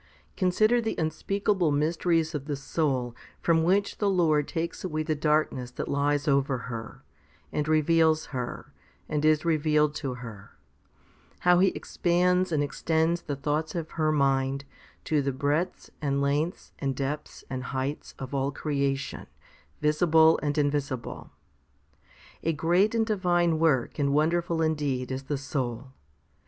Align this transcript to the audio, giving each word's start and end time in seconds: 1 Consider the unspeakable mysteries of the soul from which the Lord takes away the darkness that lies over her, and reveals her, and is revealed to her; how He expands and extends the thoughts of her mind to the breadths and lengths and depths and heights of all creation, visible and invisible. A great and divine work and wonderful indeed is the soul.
1 0.29 0.31
Consider 0.35 0.81
the 0.81 0.95
unspeakable 0.97 1.71
mysteries 1.71 2.33
of 2.33 2.45
the 2.45 2.55
soul 2.55 3.15
from 3.39 3.61
which 3.61 3.99
the 3.99 4.09
Lord 4.09 4.47
takes 4.47 4.83
away 4.83 5.03
the 5.03 5.13
darkness 5.13 5.69
that 5.69 5.87
lies 5.87 6.27
over 6.27 6.57
her, 6.57 7.03
and 7.51 7.67
reveals 7.67 8.25
her, 8.33 8.73
and 9.07 9.23
is 9.23 9.45
revealed 9.45 9.93
to 9.93 10.15
her; 10.15 10.57
how 11.41 11.59
He 11.59 11.67
expands 11.75 12.51
and 12.51 12.63
extends 12.63 13.21
the 13.21 13.35
thoughts 13.35 13.75
of 13.75 13.91
her 13.91 14.11
mind 14.11 14.65
to 15.03 15.21
the 15.21 15.31
breadths 15.31 15.91
and 16.01 16.19
lengths 16.19 16.73
and 16.79 16.95
depths 16.95 17.43
and 17.47 17.65
heights 17.65 18.15
of 18.17 18.33
all 18.33 18.51
creation, 18.51 19.27
visible 19.81 20.39
and 20.41 20.57
invisible. 20.57 21.29
A 22.41 22.53
great 22.53 22.95
and 22.95 23.05
divine 23.05 23.59
work 23.59 23.99
and 23.99 24.13
wonderful 24.15 24.63
indeed 24.63 25.11
is 25.11 25.25
the 25.25 25.37
soul. 25.37 25.91